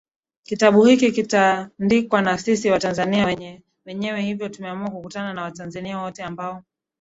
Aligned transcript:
Kitabu 0.43 0.85
hiki 0.85 1.11
kitandikwa 1.11 2.21
na 2.21 2.37
sisi 2.37 2.69
Watanzania 2.71 3.59
wenyewe 3.85 4.21
hivyo 4.21 4.49
tumeamua 4.49 4.89
kukutana 4.91 5.33
na 5.33 5.41
Watanzania 5.41 5.99
wote 5.99 6.23
ambao 6.23 6.63